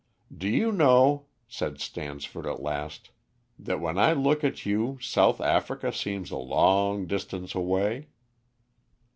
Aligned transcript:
"Do 0.35 0.47
you 0.49 0.71
know," 0.71 1.27
said 1.47 1.79
Stansford 1.79 2.47
at 2.47 2.59
last, 2.59 3.11
"that 3.59 3.79
when 3.79 3.99
I 3.99 4.13
look 4.13 4.43
at 4.43 4.65
you 4.65 4.97
South 4.99 5.39
Africa 5.39 5.93
seems 5.93 6.31
a 6.31 6.37
long 6.37 7.05
distance 7.05 7.53
away!" 7.53 8.07